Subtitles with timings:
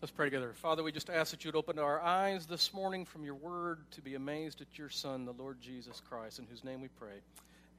[0.00, 0.52] Let's pray together.
[0.52, 3.80] Father, we just ask that you would open our eyes this morning from your word
[3.90, 7.14] to be amazed at your Son, the Lord Jesus Christ, in whose name we pray.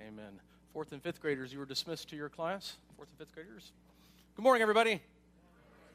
[0.02, 0.42] Amen.
[0.74, 2.76] Fourth and fifth graders, you were dismissed to your class.
[2.98, 3.72] Fourth and fifth graders.
[4.36, 5.00] Good morning, everybody.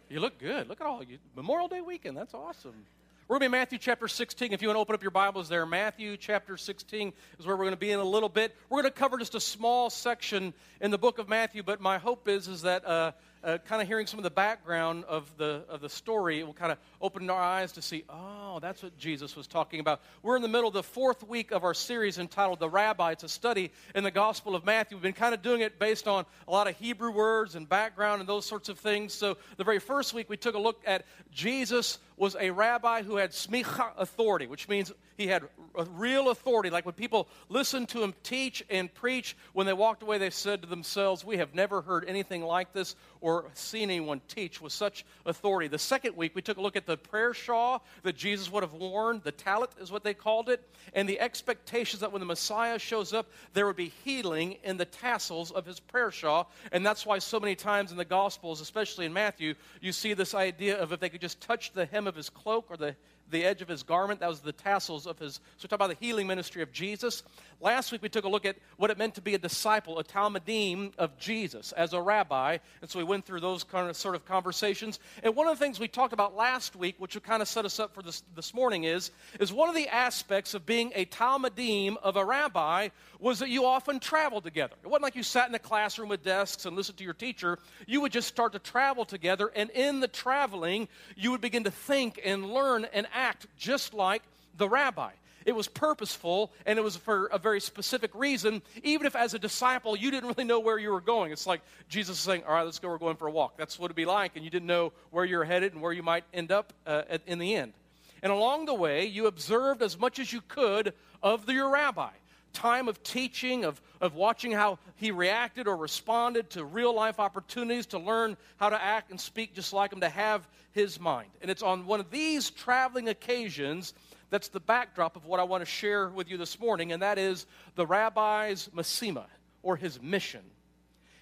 [0.09, 0.67] You look good.
[0.67, 1.19] Look at all you.
[1.37, 2.17] Memorial Day weekend.
[2.17, 2.87] That's awesome.
[3.29, 4.55] We're going to be in Matthew chapter 16.
[4.55, 7.65] If you want to open up your Bibles there, Matthew chapter 16 is where we're
[7.65, 8.57] going to be in a little bit.
[8.71, 11.99] We're going to cover just a small section in the book of Matthew, but my
[11.99, 13.13] hope is, is that uh,
[13.45, 16.55] uh, kind of hearing some of the background of the, of the story, it will
[16.55, 20.01] kind of open our eyes to see, oh, that's what Jesus was talking about.
[20.23, 23.13] We're in the middle of the fourth week of our series entitled The Rabbi.
[23.13, 24.97] It's a study in the Gospel of Matthew.
[24.97, 28.21] We've been kind of doing it based on a lot of Hebrew words and background
[28.21, 29.13] and those sorts of things.
[29.13, 33.17] So the very first week, we took a look at Jesus was a rabbi who
[33.17, 35.45] had smicha authority, which means he had
[35.91, 36.71] real authority.
[36.71, 40.63] Like when people listened to him teach and preach, when they walked away, they said
[40.63, 45.05] to themselves, We have never heard anything like this or seen anyone teach with such
[45.25, 45.69] authority.
[45.69, 48.73] The second week, we took a look at the prayer shawl that Jesus would have
[48.73, 49.21] worn.
[49.25, 50.63] The tallit is what they called it.
[50.93, 54.85] And the expectations that when the Messiah shows up, there would be healing in the
[54.85, 56.51] tassels of his prayer shawl.
[56.73, 60.35] And that's why so many times in the Gospels, especially in Matthew, you see this
[60.35, 62.97] idea of if they could just touch the hem of his cloak or the
[63.31, 64.21] the edge of his garment.
[64.21, 65.35] That was the tassels of his.
[65.35, 67.23] So, we talk about the healing ministry of Jesus.
[67.61, 70.05] Last week, we took a look at what it meant to be a disciple, a
[70.05, 72.59] Talmidim of Jesus as a rabbi.
[72.81, 74.99] And so, we went through those kind of sort of conversations.
[75.23, 77.65] And one of the things we talked about last week, which will kind of set
[77.65, 81.05] us up for this, this morning, is, is one of the aspects of being a
[81.07, 84.75] Talmidim of a rabbi was that you often traveled together.
[84.83, 87.59] It wasn't like you sat in a classroom with desks and listened to your teacher.
[87.87, 89.51] You would just start to travel together.
[89.55, 94.23] And in the traveling, you would begin to think and learn and act just like
[94.57, 95.13] the rabbi.
[95.47, 99.39] It was purposeful and it was for a very specific reason, even if as a
[99.39, 101.33] disciple you didn't really know where you were going.
[101.33, 103.57] It's like Jesus is saying, All right, let's go, we're going for a walk.
[103.57, 106.03] That's what it'd be like, and you didn't know where you're headed and where you
[106.03, 107.75] might end up uh, at, in the end.
[108.23, 112.11] And along the way, you observed as much as you could of the, your rabbi
[112.55, 117.87] time of teaching, of, of watching how he reacted or responded to real life opportunities
[117.87, 121.29] to learn how to act and speak just like him, to have his mind.
[121.43, 123.93] And it's on one of these traveling occasions
[124.31, 127.19] that's the backdrop of what I want to share with you this morning, and that
[127.19, 129.27] is the rabbi's Masima,
[129.63, 130.43] or his mission.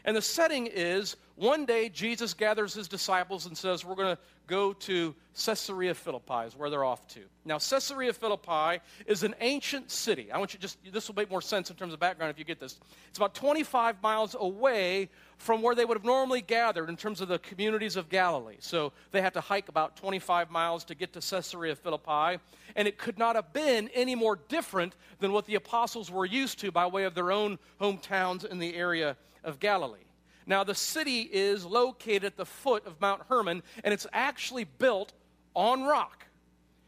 [0.04, 4.22] And the setting is one day Jesus gathers his disciples and says, We're going to
[4.47, 7.20] go to Caesarea Philippi, is where they're off to.
[7.44, 10.31] Now, Caesarea Philippi is an ancient city.
[10.31, 12.44] I want you just, this will make more sense in terms of background if you
[12.44, 12.78] get this.
[13.09, 17.28] It's about 25 miles away from where they would have normally gathered in terms of
[17.28, 18.56] the communities of Galilee.
[18.60, 22.41] So they had to hike about 25 miles to get to Caesarea Philippi.
[22.76, 26.59] And it could not have been any more different than what the apostles were used
[26.60, 30.04] to by way of their own hometowns in the area of Galilee.
[30.47, 35.12] Now, the city is located at the foot of Mount Hermon, and it's actually built
[35.54, 36.26] on rock.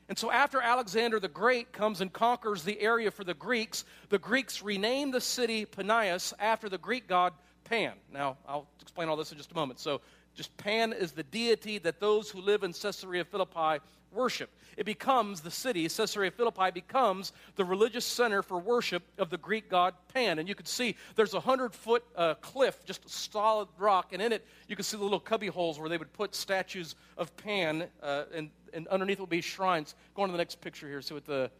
[0.08, 4.18] And so, after Alexander the Great comes and conquers the area for the Greeks, the
[4.18, 7.32] Greeks rename the city Panias after the Greek god
[7.64, 7.94] Pan.
[8.12, 9.80] Now, I'll explain all this in just a moment.
[9.80, 10.02] So,
[10.34, 13.82] just Pan is the deity that those who live in Caesarea Philippi
[14.14, 14.50] worship.
[14.76, 19.68] It becomes the city, Caesarea Philippi becomes the religious center for worship of the Greek
[19.68, 20.38] god Pan.
[20.38, 24.32] And you can see there's a hundred foot uh, cliff, just solid rock, and in
[24.32, 27.86] it you can see the little cubby holes where they would put statues of Pan,
[28.02, 29.94] uh, and, and underneath will be shrines.
[30.14, 31.02] Go on to the next picture here.
[31.02, 31.50] See what the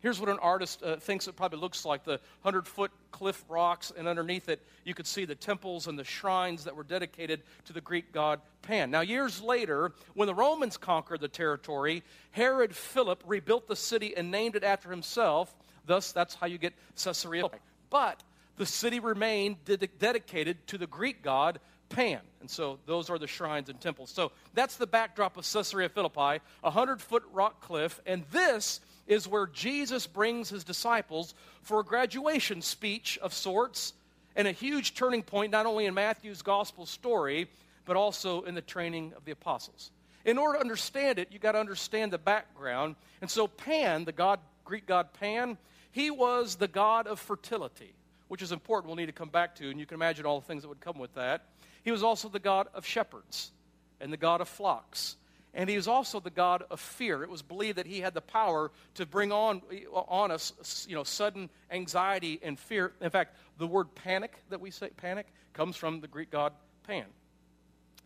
[0.00, 3.92] Here's what an artist uh, thinks it probably looks like the 100 foot cliff rocks,
[3.96, 7.72] and underneath it, you could see the temples and the shrines that were dedicated to
[7.72, 8.90] the Greek god Pan.
[8.90, 14.30] Now, years later, when the Romans conquered the territory, Herod Philip rebuilt the city and
[14.30, 15.54] named it after himself.
[15.86, 17.44] Thus, that's how you get Caesarea.
[17.90, 18.22] But
[18.56, 19.56] the city remained
[19.98, 22.20] dedicated to the Greek god Pan.
[22.40, 24.10] And so those are the shrines and temples.
[24.10, 28.00] So that's the backdrop of Caesarea Philippi, a 100 foot rock cliff.
[28.06, 33.94] And this is where Jesus brings his disciples for a graduation speech of sorts
[34.36, 37.48] and a huge turning point, not only in Matthew's gospel story,
[37.86, 39.90] but also in the training of the apostles.
[40.24, 42.96] In order to understand it, you got to understand the background.
[43.22, 45.56] And so, Pan, the god, Greek god Pan,
[45.90, 47.94] he was the god of fertility,
[48.28, 48.88] which is important.
[48.88, 50.80] We'll need to come back to, and you can imagine all the things that would
[50.80, 51.46] come with that.
[51.82, 53.52] He was also the god of shepherds
[54.00, 55.16] and the god of flocks
[55.54, 57.22] and he was also the God of fear.
[57.22, 59.62] It was believed that he had the power to bring on,
[59.92, 62.92] on us you know, sudden anxiety and fear.
[63.00, 66.52] In fact, the word panic that we say, panic, comes from the Greek god
[66.86, 67.04] Pan.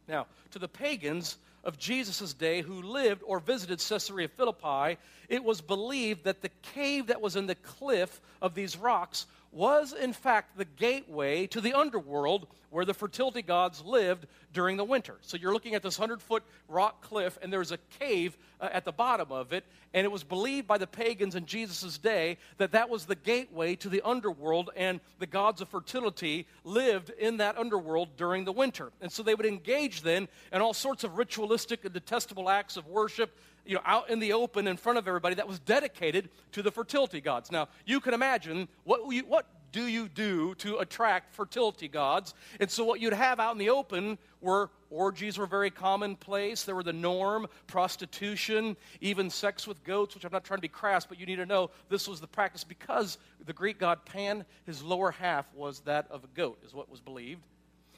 [0.08, 4.98] Now, to the pagans of Jesus' day who lived or visited Caesarea Philippi,
[5.28, 9.93] it was believed that the cave that was in the cliff of these rocks was,
[9.93, 15.19] in fact, the gateway to the underworld where the fertility gods lived during the winter.
[15.20, 18.87] So you're looking at this 100 foot rock cliff, and there's a cave uh, at
[18.87, 19.64] the bottom of it.
[19.93, 23.76] And it was believed by the pagans in Jesus' day that that was the gateway
[23.76, 28.90] to the underworld, and the gods of fertility lived in that underworld during the winter.
[29.02, 32.87] And so they would engage then in all sorts of ritualistic and detestable acts of
[32.87, 36.62] worship you know, out in the open in front of everybody that was dedicated to
[36.62, 37.50] the fertility gods.
[37.50, 42.35] Now, you can imagine what, you, what do you do to attract fertility gods?
[42.61, 46.64] And so, what you'd have out in the open were orgies were very commonplace.
[46.64, 50.69] There were the norm, prostitution, even sex with goats, which I'm not trying to be
[50.69, 54.44] crass, but you need to know this was the practice because the Greek god Pan,
[54.67, 57.43] his lower half was that of a goat, is what was believed.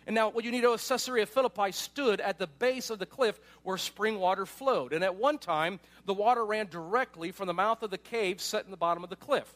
[0.07, 2.99] And now, what you need to know is Caesarea Philippi stood at the base of
[2.99, 4.93] the cliff where spring water flowed.
[4.93, 8.65] And at one time, the water ran directly from the mouth of the cave set
[8.65, 9.55] in the bottom of the cliff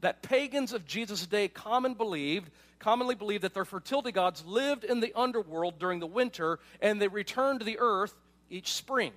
[0.00, 5.00] that pagans of Jesus' day common believed, commonly believed that their fertility gods lived in
[5.00, 8.14] the underworld during the winter and they returned to the earth
[8.50, 9.12] each spring.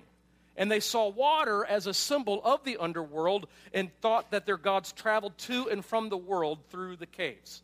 [0.56, 4.92] And they saw water as a symbol of the underworld and thought that their gods
[4.92, 7.62] traveled to and from the world through the caves.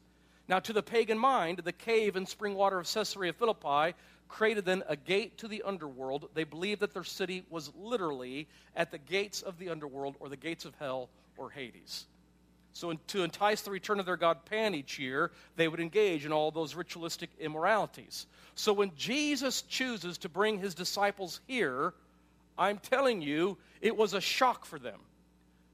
[0.49, 3.95] Now, to the pagan mind, the cave and spring water of Caesarea Philippi
[4.29, 6.29] created then a gate to the underworld.
[6.35, 10.37] They believed that their city was literally at the gates of the underworld or the
[10.37, 12.06] gates of hell or Hades.
[12.73, 16.33] So, to entice the return of their god Pan each year, they would engage in
[16.33, 18.27] all those ritualistic immoralities.
[18.55, 21.93] So, when Jesus chooses to bring his disciples here,
[22.56, 25.01] I'm telling you, it was a shock for them.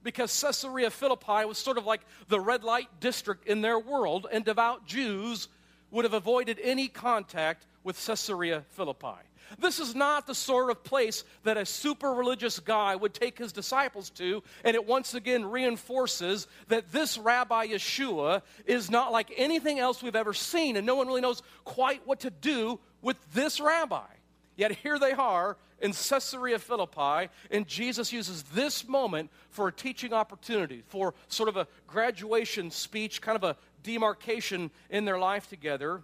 [0.05, 4.45] Because Caesarea Philippi was sort of like the red light district in their world, and
[4.45, 5.49] devout Jews
[5.91, 9.19] would have avoided any contact with Caesarea Philippi.
[9.59, 13.53] This is not the sort of place that a super religious guy would take his
[13.53, 19.79] disciples to, and it once again reinforces that this Rabbi Yeshua is not like anything
[19.79, 23.61] else we've ever seen, and no one really knows quite what to do with this
[23.61, 24.14] rabbi.
[24.57, 30.13] Yet here they are in Caesarea Philippi, and Jesus uses this moment for a teaching
[30.13, 36.03] opportunity, for sort of a graduation speech, kind of a demarcation in their life together.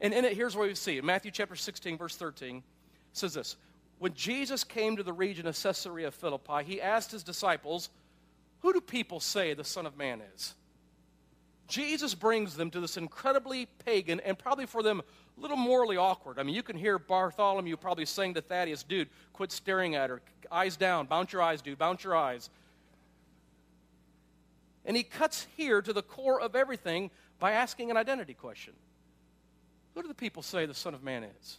[0.00, 2.62] And in it, here's what we see it Matthew chapter 16, verse 13
[3.12, 3.56] says this
[3.98, 7.90] When Jesus came to the region of Caesarea Philippi, he asked his disciples,
[8.60, 10.54] Who do people say the Son of Man is?
[11.68, 15.02] Jesus brings them to this incredibly pagan and probably for them
[15.36, 16.38] a little morally awkward.
[16.38, 20.20] I mean, you can hear Bartholomew probably saying to Thaddeus, Dude, quit staring at her.
[20.52, 21.06] Eyes down.
[21.06, 21.78] Bounce your eyes, dude.
[21.78, 22.50] Bounce your eyes.
[24.84, 28.74] And he cuts here to the core of everything by asking an identity question
[29.94, 31.58] Who do the people say the Son of Man is?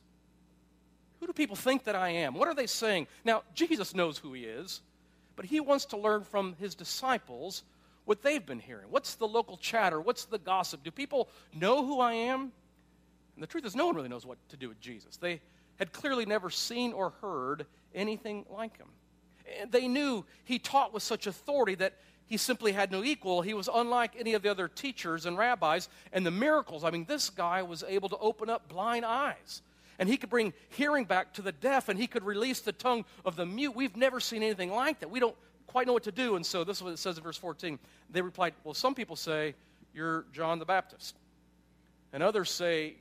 [1.19, 2.33] Who do people think that I am?
[2.33, 3.07] What are they saying?
[3.23, 4.81] Now, Jesus knows who he is,
[5.35, 7.63] but he wants to learn from his disciples
[8.05, 8.87] what they've been hearing.
[8.89, 10.01] What's the local chatter?
[10.01, 10.83] What's the gossip?
[10.83, 12.51] Do people know who I am?
[13.41, 15.17] And the truth is, no one really knows what to do with Jesus.
[15.17, 15.41] They
[15.79, 17.65] had clearly never seen or heard
[17.95, 18.85] anything like him.
[19.59, 21.95] And they knew he taught with such authority that
[22.27, 23.41] he simply had no equal.
[23.41, 25.89] He was unlike any of the other teachers and rabbis.
[26.13, 29.63] And the miracles, I mean, this guy was able to open up blind eyes
[29.97, 33.05] and he could bring hearing back to the deaf, and he could release the tongue
[33.25, 33.75] of the mute.
[33.75, 35.09] We've never seen anything like that.
[35.09, 35.35] We don't
[35.67, 36.35] quite know what to do.
[36.35, 37.79] And so this is what it says in verse 14.
[38.09, 39.55] They replied, Well, some people say
[39.93, 41.17] you're John the Baptist,
[42.13, 42.95] and others say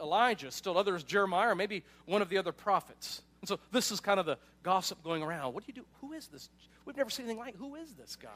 [0.00, 3.22] Elijah, still others Jeremiah, or maybe one of the other prophets.
[3.40, 5.54] And so this is kind of the gossip going around.
[5.54, 5.86] What do you do?
[6.00, 6.48] Who is this?
[6.84, 7.56] We've never seen anything like.
[7.56, 8.28] Who is this guy?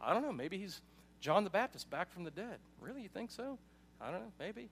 [0.00, 0.32] I don't know.
[0.32, 0.80] Maybe he's
[1.20, 2.58] John the Baptist back from the dead.
[2.80, 3.58] Really, you think so?
[4.00, 4.32] I don't know.
[4.38, 4.70] Maybe.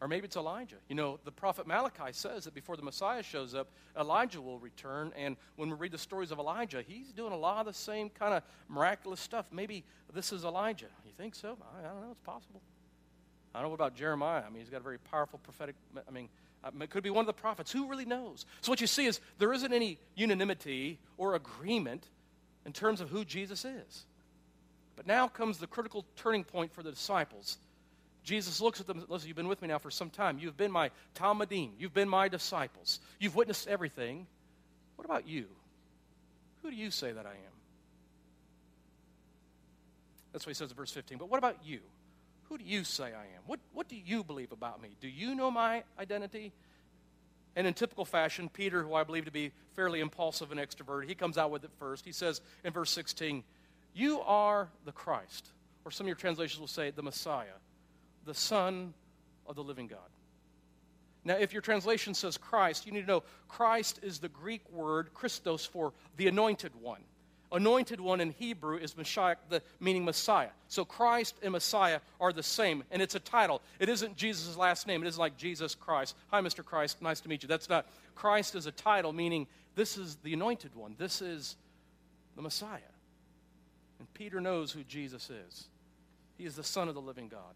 [0.00, 0.76] Or maybe it's Elijah.
[0.88, 3.68] You know, the prophet Malachi says that before the Messiah shows up,
[3.98, 5.12] Elijah will return.
[5.16, 8.10] And when we read the stories of Elijah, he's doing a lot of the same
[8.10, 9.46] kind of miraculous stuff.
[9.52, 10.88] Maybe this is Elijah.
[11.06, 11.56] You think so?
[11.78, 12.10] I don't know.
[12.10, 12.60] It's possible.
[13.54, 14.42] I don't know about Jeremiah.
[14.44, 15.76] I mean, he's got a very powerful prophetic.
[16.08, 16.28] I mean,
[16.64, 17.70] uh, it could be one of the prophets.
[17.70, 18.46] Who really knows?
[18.62, 22.06] So, what you see is there isn't any unanimity or agreement
[22.66, 24.06] in terms of who Jesus is.
[24.96, 27.58] But now comes the critical turning point for the disciples.
[28.22, 30.38] Jesus looks at them, listen, you've been with me now for some time.
[30.38, 31.72] You've been my Talmidim.
[31.78, 33.00] You've been my disciples.
[33.18, 34.26] You've witnessed everything.
[34.96, 35.46] What about you?
[36.62, 37.54] Who do you say that I am?
[40.32, 41.18] That's what he says in verse 15.
[41.18, 41.80] But what about you?
[42.48, 43.42] Who do you say I am?
[43.46, 44.96] What, what do you believe about me?
[45.00, 46.52] Do you know my identity?
[47.56, 51.14] And in typical fashion, Peter, who I believe to be fairly impulsive and extroverted, he
[51.14, 52.04] comes out with it first.
[52.04, 53.44] He says in verse 16,
[53.94, 55.48] You are the Christ.
[55.84, 57.58] Or some of your translations will say, the Messiah
[58.24, 58.94] the Son
[59.46, 59.98] of the living God.
[61.24, 65.14] Now, if your translation says Christ, you need to know Christ is the Greek word
[65.14, 67.02] Christos for the anointed one.
[67.54, 70.50] Anointed one in Hebrew is Messiah, the, meaning Messiah.
[70.68, 73.62] So Christ and Messiah are the same, and it's a title.
[73.78, 75.02] It isn't Jesus' last name.
[75.02, 76.16] It isn't like Jesus Christ.
[76.30, 76.64] Hi, Mr.
[76.64, 77.00] Christ.
[77.00, 77.48] Nice to meet you.
[77.48, 77.86] That's not.
[78.14, 80.94] Christ is a title, meaning this is the anointed one.
[80.98, 81.56] This is
[82.36, 82.80] the Messiah.
[83.98, 85.68] And Peter knows who Jesus is.
[86.36, 87.54] He is the Son of the living God.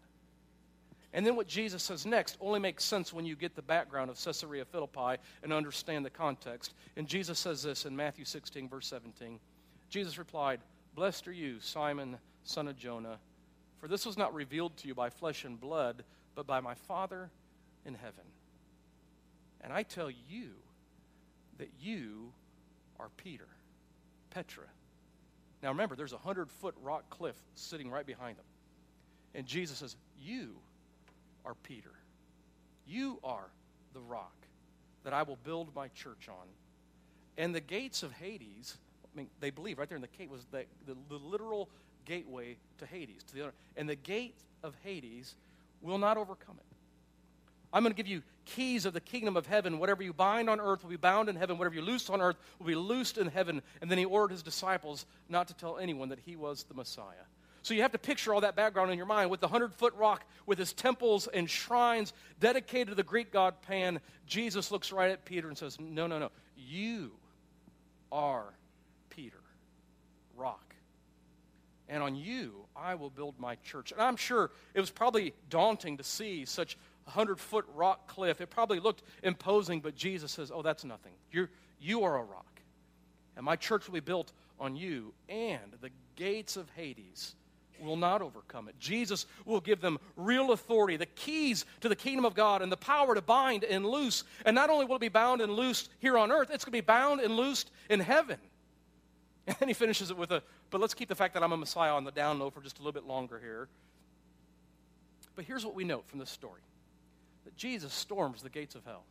[1.11, 4.23] And then what Jesus says next only makes sense when you get the background of
[4.23, 6.73] Caesarea Philippi and understand the context.
[6.97, 9.39] And Jesus says this in Matthew 16, verse 17.
[9.89, 10.59] Jesus replied,
[10.95, 13.17] Blessed are you, Simon, son of Jonah,
[13.79, 16.03] for this was not revealed to you by flesh and blood,
[16.35, 17.29] but by my Father
[17.85, 18.25] in heaven.
[19.61, 20.51] And I tell you
[21.57, 22.31] that you
[22.99, 23.47] are Peter,
[24.29, 24.63] Petra.
[25.61, 28.45] Now remember, there's a hundred foot rock cliff sitting right behind them.
[29.35, 30.55] And Jesus says, You
[31.45, 31.91] are Peter.
[32.87, 33.49] You are
[33.93, 34.35] the rock
[35.03, 36.47] that I will build my church on.
[37.37, 38.77] And the gates of Hades,
[39.13, 41.69] I mean, they believe right there in the gate was the, the, the literal
[42.05, 43.23] gateway to Hades.
[43.23, 45.35] To the other, and the gate of Hades
[45.81, 46.65] will not overcome it.
[47.71, 49.77] I'm going to give you keys of the kingdom of heaven.
[49.77, 51.57] Whatever you bind on earth will be bound in heaven.
[51.57, 53.61] Whatever you loose on earth will be loosed in heaven.
[53.81, 57.25] And then he ordered his disciples not to tell anyone that he was the Messiah.
[57.61, 59.93] So you have to picture all that background in your mind with the 100 foot
[59.95, 63.99] rock with his temples and shrines dedicated to the Greek god Pan.
[64.25, 66.31] Jesus looks right at Peter and says, No, no, no.
[66.57, 67.11] You
[68.11, 68.53] are
[69.19, 69.41] Peter,
[70.37, 70.73] rock.
[71.89, 73.91] And on you I will build my church.
[73.91, 78.39] And I'm sure it was probably daunting to see such a 100 foot rock cliff.
[78.39, 81.11] It probably looked imposing, but Jesus says, Oh, that's nothing.
[81.33, 81.49] You're,
[81.81, 82.61] you are a rock.
[83.35, 87.35] And my church will be built on you, and the gates of Hades
[87.81, 88.79] will not overcome it.
[88.79, 92.77] Jesus will give them real authority, the keys to the kingdom of God, and the
[92.77, 94.23] power to bind and loose.
[94.45, 96.77] And not only will it be bound and loosed here on earth, it's going to
[96.77, 98.37] be bound and loosed in heaven.
[99.61, 101.93] And he finishes it with a, but let's keep the fact that I'm a Messiah
[101.93, 103.67] on the down low for just a little bit longer here.
[105.35, 106.61] But here's what we note from this story
[107.45, 109.05] that Jesus storms the gates of hell.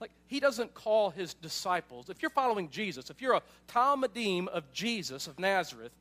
[0.00, 2.08] Like, he doesn't call his disciples.
[2.08, 5.92] If you're following Jesus, if you're a Talmidim of Jesus of Nazareth,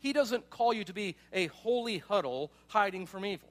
[0.00, 3.48] he doesn't call you to be a holy huddle hiding from evil.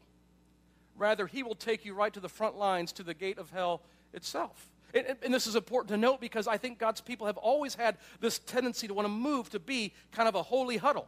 [0.95, 3.81] Rather, He will take you right to the front lines, to the gate of hell
[4.13, 4.67] itself.
[4.93, 7.97] And, and, this is important to note because I think God's people have always had
[8.21, 11.07] this tendency to want to move to be kind of a holy huddle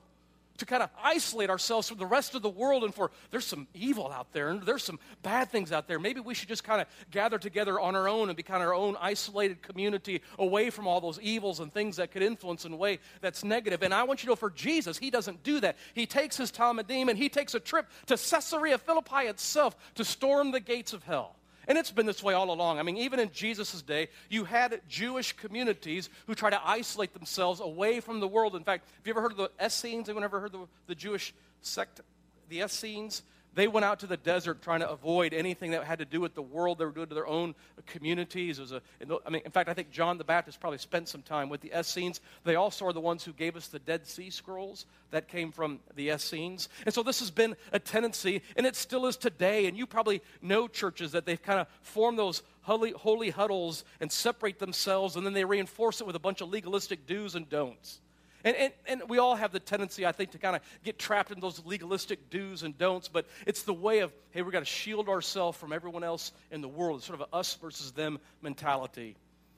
[0.59, 3.67] to kind of isolate ourselves from the rest of the world and for there's some
[3.73, 5.99] evil out there and there's some bad things out there.
[5.99, 8.67] Maybe we should just kind of gather together on our own and be kind of
[8.67, 12.73] our own isolated community away from all those evils and things that could influence in
[12.73, 13.81] a way that's negative.
[13.83, 15.77] And I want you to know for Jesus, he doesn't do that.
[15.93, 20.51] He takes his Talmidim and he takes a trip to Caesarea Philippi itself to storm
[20.51, 21.35] the gates of hell.
[21.69, 22.79] And it's been this way all along.
[22.79, 27.59] I mean, even in Jesus' day, you had Jewish communities who try to isolate themselves
[27.59, 28.55] away from the world.
[28.55, 30.09] In fact, have you ever heard of the Essenes?
[30.09, 32.01] Anyone ever heard of the, the Jewish sect,
[32.49, 33.21] the Essenes?
[33.55, 36.35] They went out to the desert trying to avoid anything that had to do with
[36.35, 36.77] the world.
[36.77, 37.55] They were doing to their own
[37.87, 38.59] communities.
[38.59, 38.81] It was a,
[39.25, 41.77] I mean, in fact, I think John the Baptist probably spent some time with the
[41.77, 42.21] Essenes.
[42.43, 45.79] They also are the ones who gave us the Dead Sea Scrolls that came from
[45.95, 46.69] the Essenes.
[46.85, 49.65] And so this has been a tendency, and it still is today.
[49.65, 54.11] And you probably know churches that they've kind of formed those holy, holy huddles and
[54.11, 57.99] separate themselves, and then they reinforce it with a bunch of legalistic do's and don'ts.
[58.43, 61.31] And, and, and we all have the tendency, I think, to kind of get trapped
[61.31, 64.65] in those legalistic do's and don'ts, but it's the way of, hey, we've got to
[64.65, 66.99] shield ourselves from everyone else in the world.
[66.99, 69.17] It's sort of an us versus them mentality.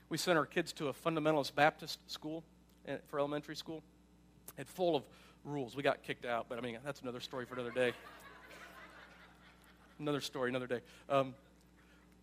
[0.10, 2.44] We sent our kids to a fundamentalist Baptist school
[2.88, 3.84] eh, for elementary school.
[4.58, 5.04] It's full of
[5.46, 5.76] rules.
[5.76, 7.94] We got kicked out, but I mean, that's another story for another day.
[10.00, 10.82] another story, another day.
[11.08, 11.36] Um,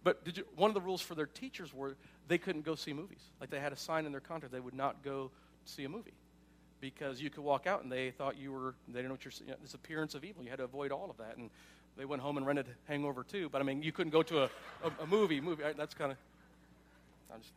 [0.03, 1.97] but did you, one of the rules for their teachers were
[2.27, 3.23] they couldn't go see movies.
[3.41, 5.31] Like they had a sign in their contract they would not go
[5.65, 6.15] see a movie
[6.81, 9.33] because you could walk out and they thought you were, they didn't know what you're,
[9.41, 10.43] you know, this appearance of evil.
[10.43, 11.37] You had to avoid all of that.
[11.37, 11.51] And
[11.97, 13.49] they went home and rented Hangover 2.
[13.49, 14.51] But I mean, you couldn't go to a,
[14.85, 15.41] a, a movie.
[15.41, 15.65] movie.
[15.77, 16.19] That's kind of,
[17.33, 17.53] I'm just,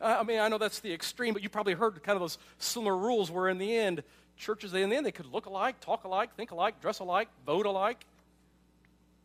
[0.00, 2.96] I mean, I know that's the extreme, but you probably heard kind of those similar
[2.96, 4.02] rules where in the end,
[4.36, 7.66] churches, in the end, they could look alike, talk alike, think alike, dress alike, vote
[7.66, 8.04] alike.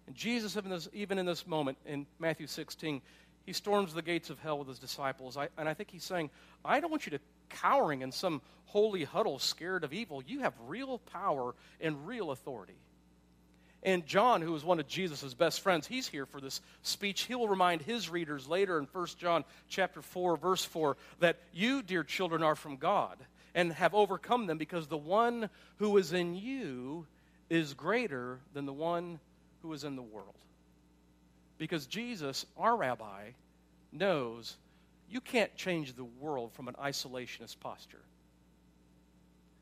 [0.06, 3.02] And Jesus, even, this, even in this moment in Matthew 16,
[3.48, 5.38] he storms the gates of hell with his disciples.
[5.38, 6.32] I, and I think he's saying,
[6.66, 10.22] I don't want you to cowering in some holy huddle, scared of evil.
[10.28, 12.76] You have real power and real authority.
[13.84, 17.22] And John, who is one of Jesus' best friends, he's here for this speech.
[17.22, 21.82] He will remind his readers later in 1 John chapter 4, verse 4, that you,
[21.82, 23.18] dear children, are from God
[23.56, 27.08] and have overcome them because the one who is in you
[27.50, 29.22] is greater than the one
[29.62, 30.36] who is in the world.
[31.58, 33.32] Because Jesus, our rabbi,
[33.92, 34.58] knows
[35.10, 38.02] you can't change the world from an isolationist posture.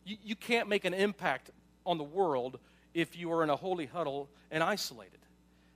[0.03, 1.51] You, you can't make an impact
[1.85, 2.59] on the world
[2.93, 5.19] if you are in a holy huddle and isolated.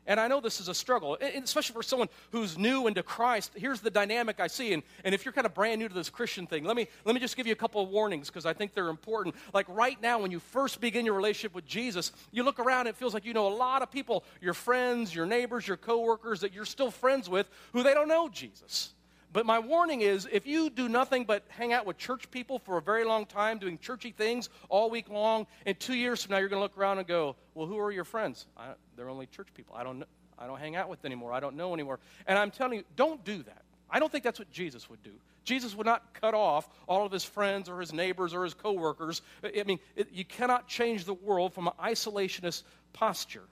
[0.09, 3.51] And I know this is a struggle, especially for someone who's new into Christ.
[3.55, 4.73] Here's the dynamic I see.
[4.73, 7.13] And, and if you're kind of brand new to this Christian thing, let me, let
[7.13, 9.35] me just give you a couple of warnings because I think they're important.
[9.53, 12.89] Like right now, when you first begin your relationship with Jesus, you look around, and
[12.89, 16.41] it feels like you know a lot of people, your friends, your neighbors, your coworkers
[16.41, 18.93] that you're still friends with who they don't know Jesus.
[19.31, 22.77] But my warning is if you do nothing but hang out with church people for
[22.77, 26.39] a very long time, doing churchy things all week long, in two years from now,
[26.39, 28.47] you're going to look around and go, Well, who are your friends?
[28.57, 28.69] I,
[28.99, 29.75] they're only church people.
[29.75, 30.03] I don't,
[30.37, 31.31] I don't hang out with anymore.
[31.31, 31.99] I don't know anymore.
[32.27, 33.63] And I'm telling you, don't do that.
[33.89, 35.13] I don't think that's what Jesus would do.
[35.45, 39.21] Jesus would not cut off all of his friends or his neighbors or his coworkers.
[39.43, 42.63] I mean, it, you cannot change the world from an isolationist
[42.93, 43.45] posture.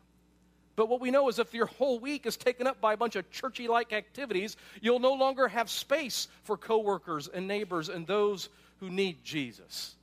[0.75, 3.15] But what we know is if your whole week is taken up by a bunch
[3.15, 8.49] of churchy like activities, you'll no longer have space for coworkers and neighbors and those
[8.79, 9.95] who need Jesus.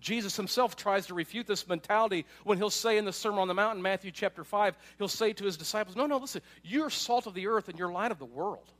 [0.00, 3.54] Jesus himself tries to refute this mentality when he'll say in the Sermon on the
[3.54, 7.26] Mount in Matthew chapter 5, he'll say to his disciples, No, no, listen, you're salt
[7.26, 8.70] of the earth and you're light of the world.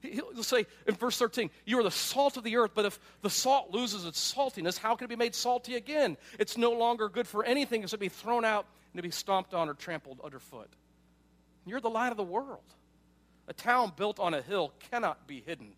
[0.00, 3.30] He'll say in verse 13, You are the salt of the earth, but if the
[3.30, 6.16] salt loses its saltiness, how can it be made salty again?
[6.38, 9.54] It's no longer good for anything except to be thrown out and to be stomped
[9.54, 10.70] on or trampled underfoot.
[11.66, 12.74] You're the light of the world.
[13.48, 15.72] A town built on a hill cannot be hidden.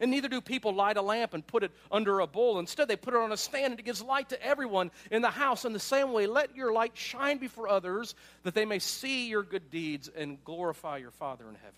[0.00, 2.58] And neither do people light a lamp and put it under a bowl.
[2.58, 5.30] Instead, they put it on a stand and it gives light to everyone in the
[5.30, 5.64] house.
[5.64, 9.42] In the same way, let your light shine before others that they may see your
[9.42, 11.72] good deeds and glorify your Father in heaven.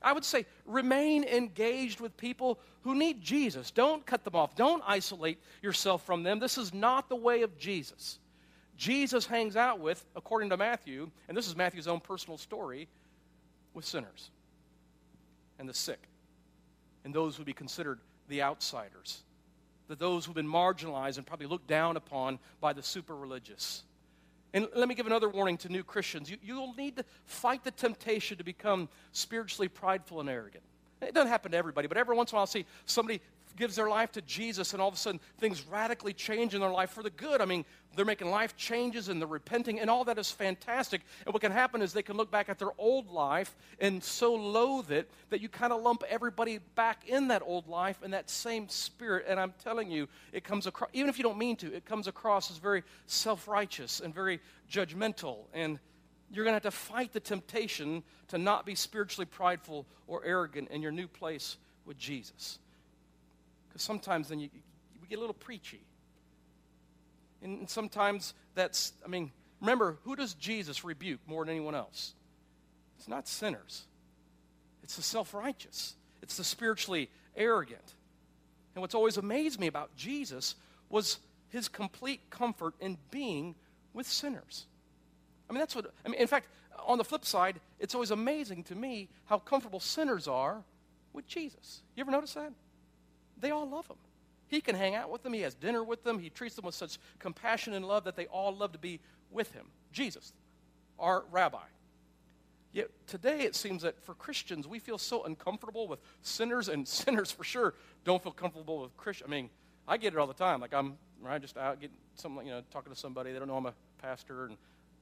[0.00, 3.70] I would say remain engaged with people who need Jesus.
[3.70, 4.54] Don't cut them off.
[4.54, 6.38] Don't isolate yourself from them.
[6.38, 8.18] This is not the way of Jesus.
[8.76, 12.88] Jesus hangs out with, according to Matthew, and this is Matthew's own personal story,
[13.72, 14.30] with sinners
[15.58, 16.08] and the sick
[17.04, 19.22] and those would be considered the outsiders,
[19.88, 23.82] that those who've been marginalized and probably looked down upon by the super religious.
[24.54, 26.30] And let me give another warning to new Christians.
[26.30, 30.62] You, you'll need to fight the temptation to become spiritually prideful and arrogant.
[31.02, 33.20] It doesn't happen to everybody, but every once in a while I'll see somebody
[33.56, 36.70] gives their life to Jesus, and all of a sudden things radically change in their
[36.70, 37.40] life for the good.
[37.40, 41.02] I mean, they're making life changes and they're repenting, and all that is fantastic.
[41.24, 44.34] And what can happen is they can look back at their old life and so
[44.34, 48.28] loathe it that you kind of lump everybody back in that old life and that
[48.28, 49.26] same spirit.
[49.28, 52.08] And I'm telling you, it comes across, even if you don't mean to, it comes
[52.08, 55.38] across as very self righteous and very judgmental.
[55.52, 55.78] And
[56.30, 60.70] you're going to have to fight the temptation to not be spiritually prideful or arrogant
[60.70, 62.58] in your new place with Jesus.
[63.74, 64.50] Because sometimes then you,
[65.02, 65.80] we get a little preachy.
[67.42, 72.14] And sometimes that's, I mean, remember, who does Jesus rebuke more than anyone else?
[72.96, 73.82] It's not sinners,
[74.84, 77.94] it's the self righteous, it's the spiritually arrogant.
[78.76, 80.54] And what's always amazed me about Jesus
[80.88, 83.56] was his complete comfort in being
[83.92, 84.66] with sinners.
[85.50, 86.46] I mean, that's what, I mean, in fact,
[86.86, 90.62] on the flip side, it's always amazing to me how comfortable sinners are
[91.12, 91.82] with Jesus.
[91.96, 92.52] You ever notice that?
[93.44, 93.98] They all love him.
[94.46, 95.34] He can hang out with them.
[95.34, 96.18] He has dinner with them.
[96.18, 99.52] He treats them with such compassion and love that they all love to be with
[99.52, 99.66] him.
[99.92, 100.32] Jesus,
[100.98, 101.58] our rabbi.
[102.72, 107.30] Yet today it seems that for Christians, we feel so uncomfortable with sinners, and sinners
[107.30, 107.74] for sure
[108.06, 109.28] don't feel comfortable with Christians.
[109.28, 109.50] I mean,
[109.86, 110.62] I get it all the time.
[110.62, 113.30] Like I'm right, just out getting some, you know, talking to somebody.
[113.30, 114.56] They don't know I'm a pastor and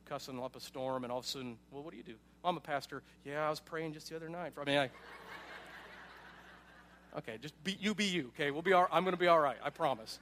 [0.06, 2.16] cussing up a storm, and all of a sudden, well, what do you do?
[2.42, 3.04] Well, I'm a pastor.
[3.24, 4.52] Yeah, I was praying just the other night.
[4.60, 4.90] I mean, I,
[7.18, 8.50] Okay, just be, you be you, okay?
[8.50, 10.18] We'll be all, I'm going to be all right, I promise.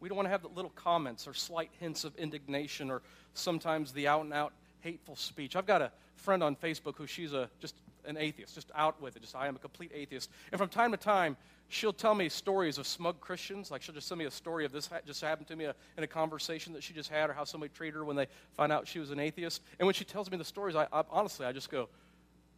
[0.00, 3.02] We don't want to have the little comments or slight hints of indignation or
[3.34, 5.56] sometimes the out and out hateful speech.
[5.56, 9.16] I've got a friend on Facebook who she's a just an atheist, just out with
[9.16, 9.22] it.
[9.22, 10.30] Just I am a complete atheist.
[10.52, 11.36] And from time to time,
[11.68, 13.70] she'll tell me stories of smug Christians.
[13.70, 16.04] Like she'll just send me a story of this just happened to me uh, in
[16.04, 18.26] a conversation that she just had, or how somebody treated her when they
[18.56, 19.62] found out she was an atheist.
[19.78, 21.88] And when she tells me the stories, I, I honestly I just go,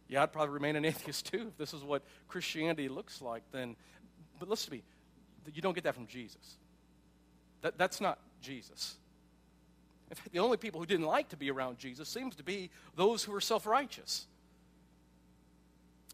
[0.07, 3.75] "Yeah, I'd probably remain an atheist too if this is what Christianity looks like." Then,
[4.39, 4.83] but listen to me,
[5.53, 6.57] you don't get that from Jesus.
[7.61, 8.95] That, that's not Jesus.
[10.09, 12.69] In fact, the only people who didn't like to be around Jesus seems to be
[12.95, 14.27] those who are self-righteous.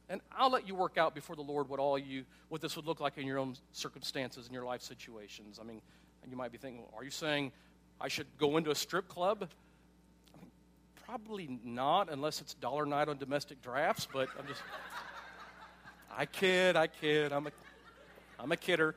[0.09, 2.85] And I'll let you work out before the Lord what all you what this would
[2.85, 5.59] look like in your own circumstances and your life situations.
[5.59, 5.81] I mean,
[6.23, 7.51] and you might be thinking, well, are you saying
[7.99, 9.49] I should go into a strip club?
[10.33, 10.51] I mean,
[11.05, 14.61] probably not unless it's dollar night on domestic drafts, but I'm just
[16.15, 17.33] I kid, I kid.
[17.33, 17.51] I'm a
[18.39, 18.95] I'm a kidder.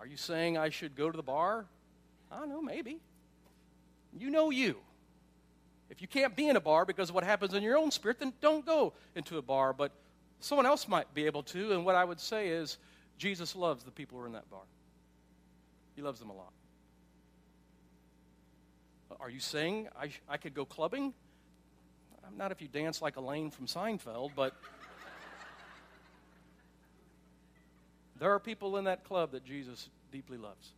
[0.00, 1.64] Are you saying I should go to the bar?
[2.30, 2.98] I don't know, maybe.
[4.16, 4.76] You know you.
[5.88, 8.18] If you can't be in a bar because of what happens in your own spirit,
[8.18, 9.72] then don't go into a bar.
[9.72, 9.92] But
[10.40, 11.72] someone else might be able to.
[11.72, 12.78] And what I would say is
[13.18, 14.64] Jesus loves the people who are in that bar,
[15.94, 16.52] He loves them a lot.
[19.20, 21.14] Are you saying I, I could go clubbing?
[22.36, 24.52] Not if you dance like Elaine from Seinfeld, but
[28.18, 30.72] there are people in that club that Jesus deeply loves.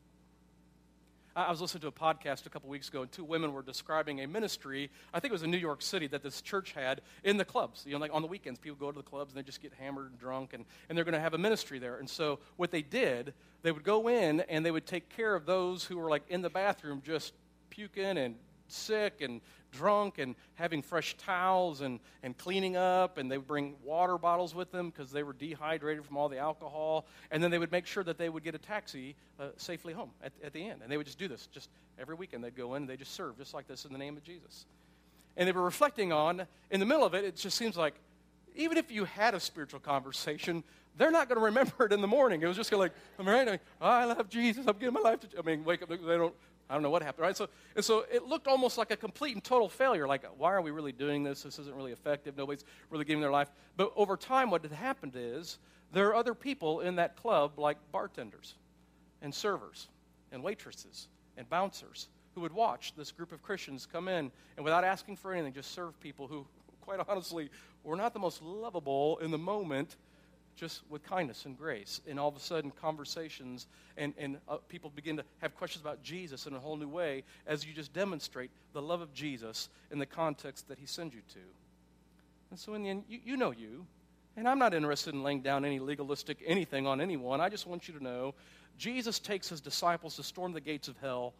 [1.46, 4.22] I was listening to a podcast a couple weeks ago, and two women were describing
[4.22, 4.90] a ministry.
[5.14, 7.84] I think it was in New York City that this church had in the clubs.
[7.86, 9.72] You know, like on the weekends, people go to the clubs and they just get
[9.74, 11.98] hammered and drunk, and, and they're going to have a ministry there.
[11.98, 15.46] And so, what they did, they would go in and they would take care of
[15.46, 17.34] those who were like in the bathroom just
[17.70, 18.34] puking and
[18.66, 19.40] sick and
[19.70, 23.18] drunk and having fresh towels and, and cleaning up.
[23.18, 26.38] And they would bring water bottles with them because they were dehydrated from all the
[26.38, 27.06] alcohol.
[27.30, 30.10] And then they would make sure that they would get a taxi uh, safely home
[30.22, 30.80] at, at the end.
[30.82, 32.44] And they would just do this just every weekend.
[32.44, 34.66] They'd go in and they just serve just like this in the name of Jesus.
[35.36, 37.94] And they were reflecting on, in the middle of it, it just seems like
[38.56, 40.64] even if you had a spiritual conversation,
[40.96, 42.42] they're not going to remember it in the morning.
[42.42, 44.66] It was just like, I'm right, I love Jesus.
[44.66, 45.38] I'm giving my life to.
[45.38, 45.88] I mean, wake up.
[45.88, 46.34] They don't
[46.70, 47.36] I don't know what happened, right?
[47.36, 50.06] So, and so it looked almost like a complete and total failure.
[50.06, 51.42] Like, why are we really doing this?
[51.42, 52.36] This isn't really effective.
[52.36, 53.50] Nobody's really giving their life.
[53.76, 55.58] But over time, what had happened is
[55.92, 58.54] there are other people in that club, like bartenders
[59.22, 59.88] and servers
[60.30, 64.84] and waitresses and bouncers, who would watch this group of Christians come in and without
[64.84, 66.46] asking for anything, just serve people who,
[66.82, 67.50] quite honestly,
[67.82, 69.96] were not the most lovable in the moment
[70.58, 72.00] just with kindness and grace.
[72.08, 73.66] And all of a sudden, conversations
[73.96, 77.22] and, and uh, people begin to have questions about Jesus in a whole new way
[77.46, 81.20] as you just demonstrate the love of Jesus in the context that he sends you
[81.32, 81.40] to.
[82.50, 83.86] And so, in the end, you, you know you.
[84.36, 87.40] And I'm not interested in laying down any legalistic anything on anyone.
[87.40, 88.34] I just want you to know
[88.78, 91.34] Jesus takes his disciples to storm the gates of hell,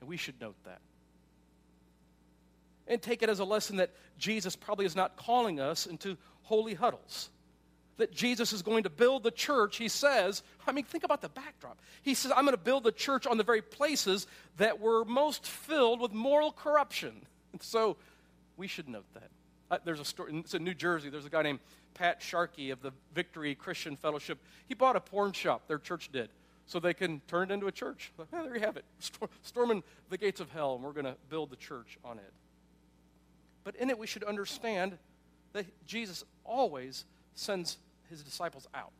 [0.00, 0.80] and we should note that.
[2.88, 6.74] And take it as a lesson that Jesus probably is not calling us into holy
[6.74, 7.30] huddles
[8.00, 11.28] that Jesus is going to build the church, he says, I mean, think about the
[11.28, 11.78] backdrop.
[12.02, 15.46] He says, I'm going to build the church on the very places that were most
[15.46, 17.22] filled with moral corruption.
[17.52, 17.96] And so
[18.56, 19.30] we should note that.
[19.70, 21.60] Uh, there's a story, it's in New Jersey, there's a guy named
[21.94, 24.38] Pat Sharkey of the Victory Christian Fellowship.
[24.66, 26.30] He bought a porn shop, their church did,
[26.66, 28.12] so they can turn it into a church.
[28.16, 28.84] Well, there you have it,
[29.42, 32.32] storming the gates of hell, and we're going to build the church on it.
[33.62, 34.98] But in it, we should understand
[35.52, 37.78] that Jesus always sends
[38.10, 38.92] his disciples out.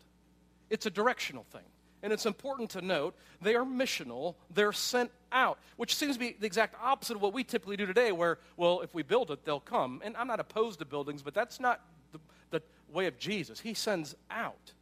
[0.70, 1.64] It's a directional thing.
[2.02, 6.36] And it's important to note they are missional, they're sent out, which seems to be
[6.38, 9.44] the exact opposite of what we typically do today, where, well, if we build it,
[9.44, 10.00] they'll come.
[10.02, 12.20] And I'm not opposed to buildings, but that's not the,
[12.50, 13.60] the way of Jesus.
[13.60, 14.72] He sends out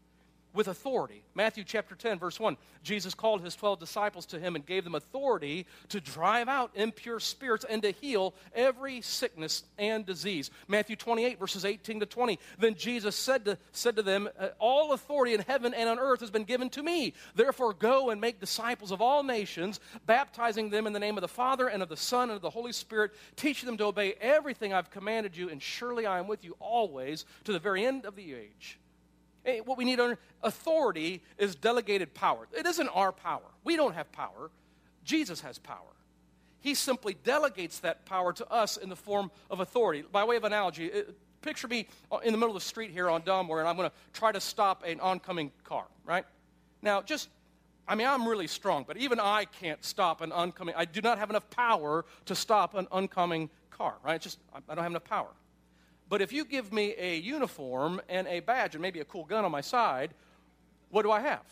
[0.59, 1.23] with authority.
[1.37, 2.57] Matthew chapter 10, verse 1.
[2.83, 7.21] Jesus called his 12 disciples to him and gave them authority to drive out impure
[7.21, 10.51] spirits and to heal every sickness and disease.
[10.66, 12.40] Matthew 28, verses 18 to 20.
[12.59, 16.18] Then Jesus said to, said to them, uh, All authority in heaven and on earth
[16.23, 17.14] has been given to me.
[17.37, 21.29] Therefore, go and make disciples of all nations, baptizing them in the name of the
[21.29, 24.73] Father and of the Son and of the Holy Spirit, teaching them to obey everything
[24.73, 28.16] I've commanded you, and surely I am with you always to the very end of
[28.16, 28.81] the age.
[29.49, 32.47] Hey, what we need on authority is delegated power.
[32.53, 33.41] It isn't our power.
[33.65, 34.51] We don't have power.
[35.05, 35.97] Jesus has power.
[36.61, 40.05] He simply delegates that power to us in the form of authority.
[40.13, 43.09] By way of analogy, it, picture me uh, in the middle of the street here
[43.09, 46.27] on Dunmore, and I'm going to try to stop an oncoming car, right?
[46.83, 47.31] Now, just,
[47.89, 50.75] I mean, I'm really strong, but even I can't stop an oncoming.
[50.77, 54.21] I do not have enough power to stop an oncoming car, right?
[54.21, 55.31] Just, I don't have enough power.
[56.09, 59.44] But if you give me a uniform and a badge and maybe a cool gun
[59.44, 60.14] on my side,
[60.90, 61.44] what do I have?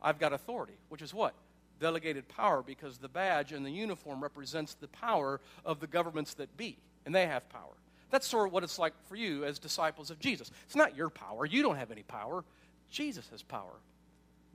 [0.00, 1.34] I've got authority, which is what?
[1.80, 6.56] Delegated power, because the badge and the uniform represents the power of the governments that
[6.56, 7.74] be, and they have power.
[8.10, 10.50] That's sort of what it's like for you as disciples of Jesus.
[10.64, 11.44] It's not your power.
[11.44, 12.42] You don't have any power.
[12.90, 13.80] Jesus has power,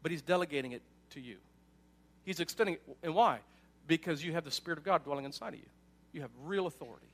[0.01, 1.37] but he's delegating it to you.
[2.25, 2.81] He's extending it.
[3.03, 3.39] And why?
[3.85, 5.65] Because you have the Spirit of God dwelling inside of you.
[6.13, 7.12] You have real authority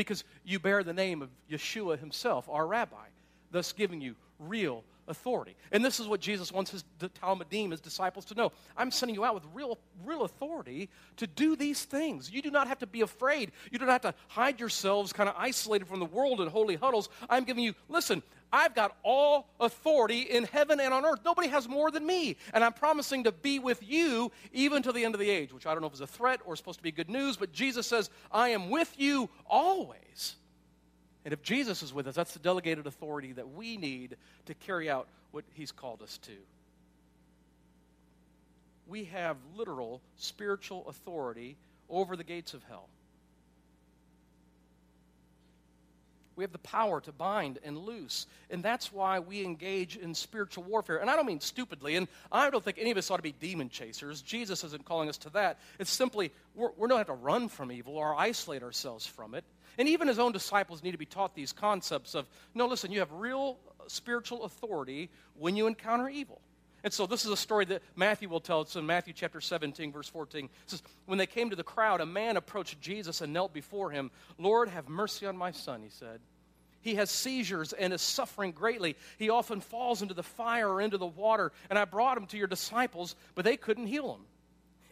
[0.00, 3.08] because you bear the name of Yeshua himself, our rabbi,
[3.50, 5.56] thus giving you real authority.
[5.72, 6.84] And this is what Jesus wants his
[7.20, 8.52] Talmidim, his disciples, to know.
[8.76, 12.30] I'm sending you out with real, real authority to do these things.
[12.30, 13.52] You do not have to be afraid.
[13.70, 17.08] You don't have to hide yourselves kind of isolated from the world in holy huddles.
[17.28, 21.20] I'm giving you, listen, I've got all authority in heaven and on earth.
[21.24, 22.36] Nobody has more than me.
[22.52, 25.66] And I'm promising to be with you even to the end of the age, which
[25.66, 27.86] I don't know if is a threat or supposed to be good news, but Jesus
[27.86, 30.36] says, I am with you always.
[31.24, 34.88] And if Jesus is with us, that's the delegated authority that we need to carry
[34.88, 36.32] out what he's called us to.
[38.90, 41.56] we have literal spiritual authority
[41.88, 42.88] over the gates of hell.
[46.40, 48.26] We have the power to bind and loose.
[48.48, 50.96] And that's why we engage in spiritual warfare.
[50.96, 53.32] And I don't mean stupidly, and I don't think any of us ought to be
[53.32, 54.22] demon chasers.
[54.22, 55.58] Jesus isn't calling us to that.
[55.78, 59.44] It's simply, we're, we don't have to run from evil or isolate ourselves from it.
[59.76, 63.00] And even his own disciples need to be taught these concepts of no, listen, you
[63.00, 66.40] have real uh, spiritual authority when you encounter evil.
[66.82, 68.62] And so this is a story that Matthew will tell.
[68.62, 70.46] It's in Matthew chapter 17, verse 14.
[70.46, 73.90] It says, When they came to the crowd, a man approached Jesus and knelt before
[73.90, 74.10] him.
[74.38, 76.20] Lord, have mercy on my son, he said.
[76.82, 78.96] He has seizures and is suffering greatly.
[79.18, 82.38] He often falls into the fire or into the water, and I brought him to
[82.38, 84.20] your disciples, but they couldn't heal him.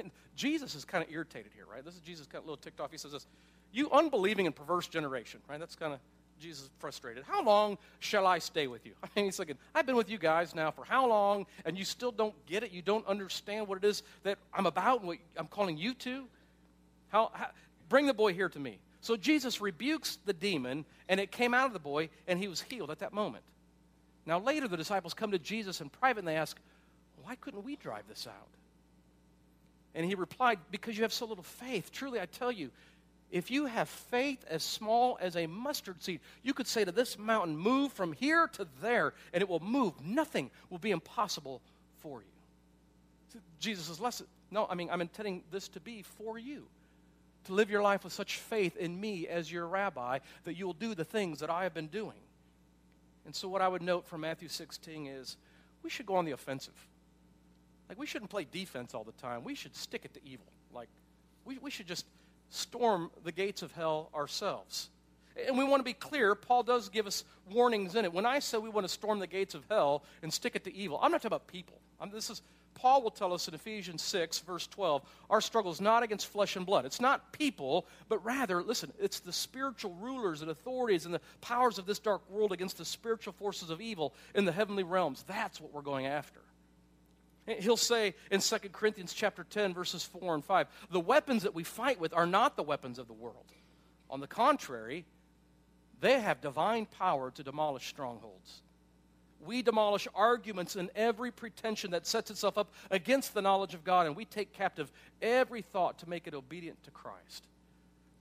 [0.00, 1.84] And Jesus is kind of irritated here, right?
[1.84, 2.92] This is Jesus of a little ticked off.
[2.92, 3.26] He says this,
[3.72, 5.58] you unbelieving and perverse generation, right?
[5.58, 5.98] That's kind of
[6.38, 7.24] Jesus frustrated.
[7.24, 8.92] How long shall I stay with you?
[9.02, 11.84] I mean, he's like, I've been with you guys now for how long, and you
[11.84, 12.70] still don't get it?
[12.70, 16.24] You don't understand what it is that I'm about and what I'm calling you to?
[17.08, 17.48] How, how
[17.88, 18.78] bring the boy here to me.
[19.08, 22.60] So Jesus rebukes the demon, and it came out of the boy, and he was
[22.60, 23.42] healed at that moment.
[24.26, 26.58] Now, later, the disciples come to Jesus in private and they ask,
[27.22, 28.50] Why couldn't we drive this out?
[29.94, 31.90] And he replied, Because you have so little faith.
[31.90, 32.70] Truly, I tell you,
[33.30, 37.18] if you have faith as small as a mustard seed, you could say to this
[37.18, 39.94] mountain, Move from here to there, and it will move.
[40.04, 41.62] Nothing will be impossible
[42.00, 43.40] for you.
[43.58, 46.66] Jesus Listen, no, I mean, I'm intending this to be for you
[47.48, 50.74] to live your life with such faith in me as your rabbi that you will
[50.74, 52.16] do the things that I have been doing.
[53.26, 55.36] And so, what I would note from Matthew 16 is
[55.82, 56.74] we should go on the offensive.
[57.88, 59.44] Like, we shouldn't play defense all the time.
[59.44, 60.46] We should stick it to evil.
[60.72, 60.88] Like,
[61.44, 62.06] we, we should just
[62.50, 64.90] storm the gates of hell ourselves.
[65.46, 68.12] And we want to be clear, Paul does give us warnings in it.
[68.12, 70.74] When I say we want to storm the gates of hell and stick it to
[70.74, 71.78] evil, I'm not talking about people.
[72.00, 72.42] I'm, this is
[72.74, 76.54] Paul will tell us in Ephesians 6, verse 12, our struggle is not against flesh
[76.54, 76.84] and blood.
[76.84, 81.78] It's not people, but rather, listen, it's the spiritual rulers and authorities and the powers
[81.78, 85.24] of this dark world against the spiritual forces of evil in the heavenly realms.
[85.26, 86.40] That's what we're going after.
[87.46, 91.64] He'll say in 2 Corinthians chapter 10 verses 4 and 5, the weapons that we
[91.64, 93.46] fight with are not the weapons of the world.
[94.10, 95.04] On the contrary,
[96.00, 98.62] they have divine power to demolish strongholds
[99.44, 104.06] we demolish arguments and every pretension that sets itself up against the knowledge of God,
[104.06, 104.90] and we take captive
[105.22, 107.46] every thought to make it obedient to Christ.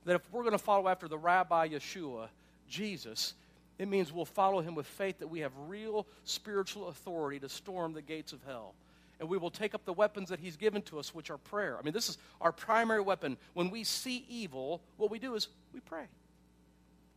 [0.04, 2.28] That if we're going to follow after the Rabbi Yeshua,
[2.68, 3.34] Jesus,
[3.78, 7.92] it means we'll follow him with faith that we have real spiritual authority to storm
[7.92, 8.74] the gates of hell.
[9.20, 11.76] And we will take up the weapons that he's given to us, which are prayer.
[11.78, 13.36] I mean, this is our primary weapon.
[13.54, 16.04] When we see evil, what we do is we pray.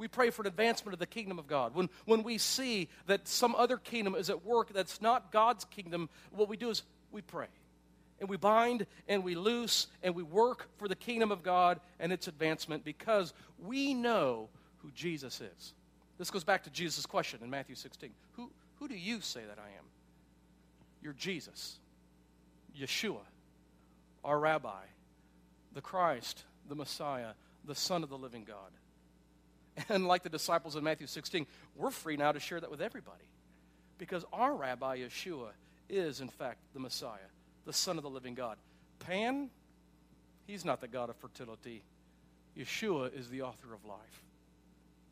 [0.02, 1.76] We pray for an advancement of the kingdom of God.
[1.76, 6.10] When, when we see that some other kingdom is at work that's not God's kingdom,
[6.32, 7.46] what we do is we pray.
[8.20, 12.12] And we bind and we loose and we work for the kingdom of God and
[12.12, 13.32] its advancement because
[13.64, 15.74] we know who Jesus is.
[16.18, 19.60] This goes back to Jesus' question in Matthew 16 Who, who do you say that
[19.60, 19.86] I am?
[21.04, 21.78] You're Jesus,
[22.76, 23.22] Yeshua,
[24.24, 24.82] our rabbi,
[25.76, 27.34] the Christ, the Messiah,
[27.66, 28.72] the Son of the living God.
[29.90, 33.24] And like the disciples in Matthew 16, we're free now to share that with everybody.
[33.98, 35.50] Because our rabbi, Yeshua,
[35.90, 37.30] is, in fact, the Messiah,
[37.66, 38.58] the Son of the living God.
[39.00, 39.50] Pan,
[40.48, 41.84] he's not the God of fertility.
[42.58, 44.24] Yeshua is the author of life.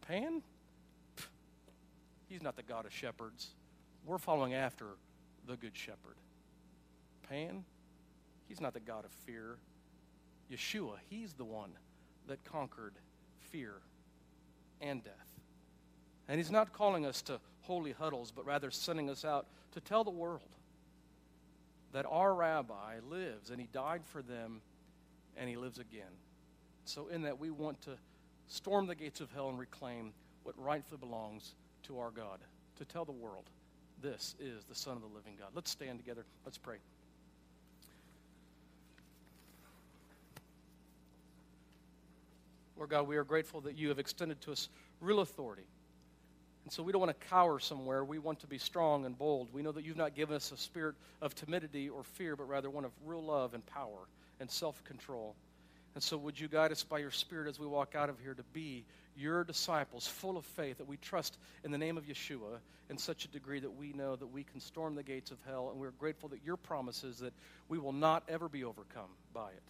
[0.08, 0.42] Pan,
[2.28, 3.50] he's not the God of shepherds.
[4.06, 4.86] We're following after
[5.46, 6.16] the Good Shepherd.
[7.30, 7.64] Pan,
[8.48, 9.58] he's not the God of fear.
[10.52, 11.72] Yeshua, he's the one
[12.28, 12.94] that conquered
[13.52, 13.74] fear
[14.82, 15.14] and death.
[16.28, 20.04] And he's not calling us to holy huddles, but rather sending us out to tell
[20.04, 20.42] the world
[21.92, 24.62] that our rabbi lives and he died for them
[25.38, 26.12] and he lives again.
[26.86, 27.92] So, in that, we want to
[28.48, 30.12] storm the gates of hell and reclaim
[30.44, 32.40] what rightfully belongs to our God,
[32.78, 33.46] to tell the world
[34.02, 35.50] this is the Son of the living God.
[35.54, 36.26] Let's stand together.
[36.46, 36.78] Let's pray.
[42.80, 44.70] Lord God, we are grateful that you have extended to us
[45.02, 45.68] real authority.
[46.64, 48.06] And so we don't want to cower somewhere.
[48.06, 49.50] We want to be strong and bold.
[49.52, 52.70] We know that you've not given us a spirit of timidity or fear, but rather
[52.70, 54.08] one of real love and power
[54.40, 55.36] and self control.
[55.94, 58.34] And so, would you guide us by your Spirit as we walk out of here
[58.34, 58.86] to be
[59.18, 63.26] your disciples, full of faith, that we trust in the name of Yeshua in such
[63.26, 65.92] a degree that we know that we can storm the gates of hell, and we're
[65.92, 67.34] grateful that your promise is that
[67.68, 69.64] we will not ever be overcome by it.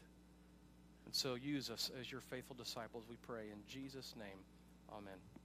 [1.09, 3.45] And so use us as your faithful disciples, we pray.
[3.51, 4.37] In Jesus' name,
[4.91, 5.38] amen.